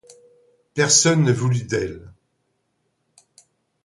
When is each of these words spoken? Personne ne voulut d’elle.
Personne 0.73 1.21
ne 1.21 1.31
voulut 1.31 1.61
d’elle. 1.61 2.11